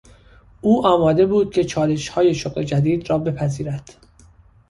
او 0.61 0.87
آماده 0.87 1.25
بود 1.25 1.53
که 1.53 1.63
چالشهای 1.63 2.35
شغل 2.35 2.63
جدید 2.63 3.09
را 3.09 3.17
بپذیرد. 3.17 3.89